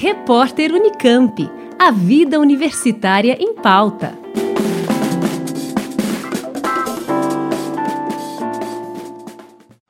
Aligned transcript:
Repórter 0.00 0.72
Unicamp. 0.72 1.50
A 1.76 1.90
vida 1.90 2.38
universitária 2.38 3.36
em 3.40 3.52
pauta. 3.52 4.16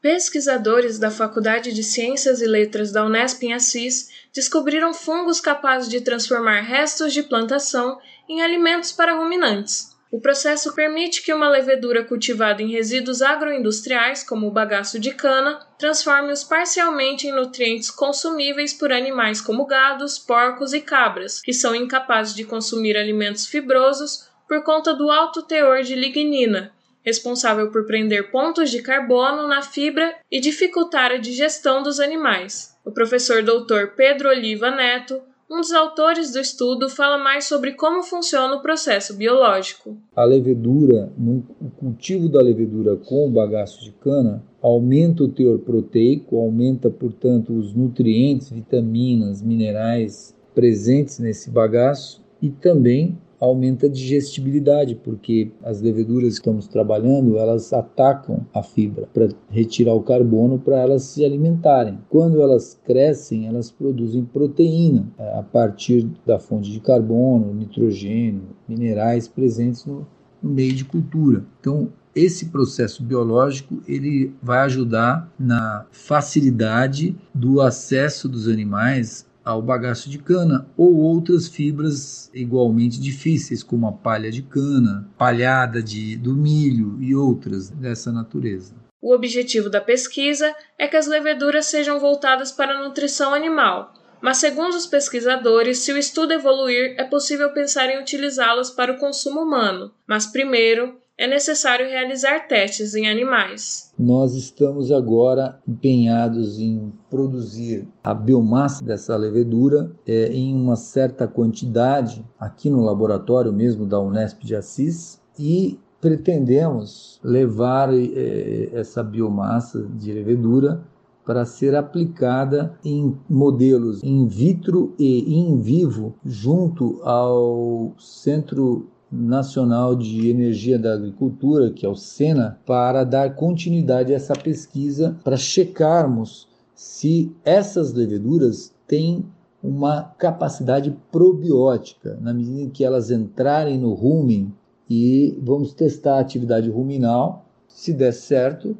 Pesquisadores 0.00 0.98
da 0.98 1.10
Faculdade 1.10 1.74
de 1.74 1.82
Ciências 1.84 2.40
e 2.40 2.46
Letras 2.46 2.90
da 2.90 3.04
Unesp 3.04 3.42
em 3.42 3.52
Assis 3.52 4.08
descobriram 4.32 4.94
fungos 4.94 5.42
capazes 5.42 5.90
de 5.90 6.00
transformar 6.00 6.62
restos 6.62 7.12
de 7.12 7.22
plantação 7.22 7.98
em 8.26 8.40
alimentos 8.40 8.90
para 8.90 9.14
ruminantes. 9.14 9.97
O 10.10 10.20
processo 10.20 10.74
permite 10.74 11.22
que 11.22 11.34
uma 11.34 11.50
levedura 11.50 12.02
cultivada 12.02 12.62
em 12.62 12.70
resíduos 12.70 13.20
agroindustriais, 13.20 14.24
como 14.24 14.46
o 14.46 14.50
bagaço 14.50 14.98
de 14.98 15.12
cana, 15.12 15.60
transforme-os 15.78 16.42
parcialmente 16.42 17.26
em 17.26 17.32
nutrientes 17.32 17.90
consumíveis 17.90 18.72
por 18.72 18.90
animais 18.90 19.40
como 19.40 19.66
gados, 19.66 20.18
porcos 20.18 20.72
e 20.72 20.80
cabras, 20.80 21.42
que 21.42 21.52
são 21.52 21.74
incapazes 21.74 22.34
de 22.34 22.44
consumir 22.44 22.96
alimentos 22.96 23.46
fibrosos 23.46 24.26
por 24.48 24.62
conta 24.62 24.94
do 24.94 25.10
alto 25.10 25.42
teor 25.42 25.82
de 25.82 25.94
lignina, 25.94 26.72
responsável 27.04 27.70
por 27.70 27.84
prender 27.86 28.30
pontos 28.30 28.70
de 28.70 28.80
carbono 28.80 29.46
na 29.46 29.60
fibra 29.60 30.16
e 30.30 30.40
dificultar 30.40 31.12
a 31.12 31.18
digestão 31.18 31.82
dos 31.82 32.00
animais. 32.00 32.74
O 32.82 32.90
professor 32.90 33.42
Dr. 33.42 33.88
Pedro 33.94 34.30
Oliva 34.30 34.70
Neto 34.70 35.22
um 35.50 35.60
dos 35.60 35.72
autores 35.72 36.32
do 36.32 36.38
estudo 36.38 36.88
fala 36.90 37.16
mais 37.16 37.46
sobre 37.46 37.72
como 37.72 38.02
funciona 38.02 38.54
o 38.54 38.60
processo 38.60 39.16
biológico. 39.16 39.96
A 40.14 40.24
levedura, 40.24 41.10
no 41.16 41.42
cultivo 41.76 42.28
da 42.28 42.40
levedura 42.40 42.96
com 42.96 43.26
o 43.26 43.30
bagaço 43.30 43.82
de 43.82 43.92
cana, 43.92 44.44
aumenta 44.60 45.24
o 45.24 45.28
teor 45.28 45.58
proteico, 45.60 46.36
aumenta, 46.36 46.90
portanto, 46.90 47.52
os 47.52 47.72
nutrientes, 47.72 48.50
vitaminas, 48.50 49.40
minerais 49.40 50.36
presentes 50.54 51.18
nesse 51.18 51.50
bagaço 51.50 52.22
e 52.42 52.50
também 52.50 53.16
aumenta 53.40 53.86
a 53.86 53.90
digestibilidade, 53.90 54.94
porque 54.96 55.50
as 55.62 55.80
leveduras 55.80 56.34
que 56.34 56.40
estamos 56.40 56.66
trabalhando, 56.66 57.38
elas 57.38 57.72
atacam 57.72 58.46
a 58.52 58.62
fibra 58.62 59.08
para 59.12 59.28
retirar 59.48 59.94
o 59.94 60.02
carbono 60.02 60.58
para 60.58 60.78
elas 60.78 61.02
se 61.02 61.24
alimentarem. 61.24 61.98
Quando 62.08 62.40
elas 62.40 62.80
crescem, 62.84 63.46
elas 63.46 63.70
produzem 63.70 64.24
proteína 64.24 65.08
é, 65.18 65.38
a 65.38 65.42
partir 65.42 66.08
da 66.26 66.38
fonte 66.38 66.70
de 66.70 66.80
carbono, 66.80 67.54
nitrogênio, 67.54 68.42
minerais 68.68 69.28
presentes 69.28 69.84
no, 69.84 70.06
no 70.42 70.50
meio 70.50 70.72
de 70.72 70.84
cultura. 70.84 71.44
Então, 71.60 71.88
esse 72.14 72.46
processo 72.46 73.02
biológico 73.02 73.80
ele 73.86 74.34
vai 74.42 74.60
ajudar 74.60 75.32
na 75.38 75.86
facilidade 75.92 77.16
do 77.32 77.60
acesso 77.60 78.28
dos 78.28 78.48
animais 78.48 79.27
ao 79.48 79.62
bagaço 79.62 80.10
de 80.10 80.18
cana 80.18 80.68
ou 80.76 80.94
outras 80.96 81.48
fibras 81.48 82.30
igualmente 82.34 83.00
difíceis, 83.00 83.62
como 83.62 83.88
a 83.88 83.92
palha 83.92 84.30
de 84.30 84.42
cana, 84.42 85.08
palhada 85.16 85.82
de, 85.82 86.16
do 86.18 86.34
milho 86.34 86.98
e 87.00 87.14
outras 87.14 87.70
dessa 87.70 88.12
natureza. 88.12 88.74
O 89.00 89.14
objetivo 89.14 89.70
da 89.70 89.80
pesquisa 89.80 90.54
é 90.78 90.86
que 90.86 90.96
as 90.96 91.06
leveduras 91.06 91.64
sejam 91.64 91.98
voltadas 91.98 92.52
para 92.52 92.74
a 92.74 92.82
nutrição 92.84 93.32
animal, 93.32 93.94
mas, 94.20 94.36
segundo 94.36 94.74
os 94.74 94.86
pesquisadores, 94.86 95.78
se 95.78 95.92
o 95.92 95.96
estudo 95.96 96.34
evoluir, 96.34 96.94
é 96.98 97.04
possível 97.04 97.50
pensar 97.54 97.88
em 97.88 98.00
utilizá-las 98.00 98.70
para 98.70 98.92
o 98.92 98.98
consumo 98.98 99.40
humano. 99.40 99.92
Mas, 100.06 100.26
primeiro, 100.26 101.00
é 101.18 101.26
necessário 101.26 101.88
realizar 101.88 102.46
testes 102.46 102.94
em 102.94 103.08
animais. 103.10 103.92
Nós 103.98 104.34
estamos 104.34 104.92
agora 104.92 105.58
empenhados 105.66 106.60
em 106.60 106.92
produzir 107.10 107.88
a 108.04 108.14
biomassa 108.14 108.84
dessa 108.84 109.16
levedura 109.16 109.90
é, 110.06 110.32
em 110.32 110.54
uma 110.54 110.76
certa 110.76 111.26
quantidade 111.26 112.24
aqui 112.38 112.70
no 112.70 112.84
laboratório 112.84 113.52
mesmo 113.52 113.84
da 113.84 113.98
Unesp 113.98 114.44
de 114.44 114.54
Assis 114.54 115.20
e 115.36 115.76
pretendemos 116.00 117.18
levar 117.24 117.92
é, 117.92 118.70
essa 118.72 119.02
biomassa 119.02 119.88
de 119.96 120.12
levedura 120.12 120.80
para 121.24 121.44
ser 121.44 121.74
aplicada 121.74 122.78
em 122.84 123.14
modelos 123.28 124.02
in 124.04 124.26
vitro 124.28 124.94
e 124.98 125.34
in 125.36 125.60
vivo 125.60 126.14
junto 126.24 127.02
ao 127.02 127.92
Centro 127.98 128.88
Nacional 129.10 129.96
de 129.96 130.28
Energia 130.28 130.78
da 130.78 130.94
Agricultura, 130.94 131.70
que 131.70 131.86
é 131.86 131.88
o 131.88 131.94
SENA, 131.94 132.60
para 132.66 133.04
dar 133.04 133.34
continuidade 133.34 134.12
a 134.12 134.16
essa 134.16 134.34
pesquisa, 134.34 135.16
para 135.24 135.36
checarmos 135.36 136.48
se 136.74 137.32
essas 137.44 137.92
leveduras 137.92 138.74
têm 138.86 139.24
uma 139.62 140.02
capacidade 140.18 140.96
probiótica, 141.10 142.16
na 142.20 142.32
medida 142.32 142.60
em 142.60 142.70
que 142.70 142.84
elas 142.84 143.10
entrarem 143.10 143.78
no 143.78 143.92
rumen 143.92 144.54
e 144.88 145.36
vamos 145.42 145.74
testar 145.74 146.16
a 146.16 146.20
atividade 146.20 146.70
ruminal. 146.70 147.46
Se 147.66 147.92
der 147.92 148.12
certo, 148.12 148.76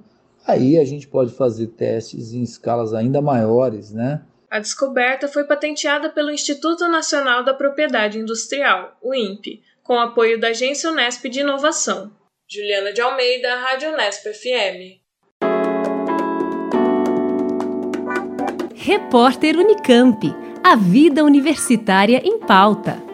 aí 0.47 0.79
a 0.79 0.85
gente 0.85 1.09
pode 1.09 1.33
fazer 1.33 1.69
testes 1.69 2.33
em 2.33 2.43
escalas 2.43 2.95
ainda 2.95 3.21
maiores, 3.21 3.93
né? 3.93 4.23
A 4.51 4.61
descoberta 4.61 5.29
foi 5.29 5.45
patenteada 5.45 6.09
pelo 6.09 6.31
Instituto 6.31 6.89
Nacional 6.89 7.45
da 7.45 7.53
Propriedade 7.53 8.19
Industrial, 8.19 8.97
o 9.03 9.15
INPE, 9.15 9.61
com 9.89 9.99
apoio 9.99 10.39
da 10.39 10.49
Agência 10.49 10.91
Unesp 10.91 11.25
de 11.31 11.41
Inovação. 11.41 12.13
Juliana 12.47 12.93
de 12.93 13.01
Almeida, 13.01 13.57
Rádio 13.57 13.91
Unesp 13.91 14.23
FM. 14.35 15.01
Repórter 18.75 19.57
Unicamp. 19.57 20.21
A 20.63 20.77
vida 20.77 21.25
universitária 21.25 22.21
em 22.23 22.39
pauta. 22.39 23.08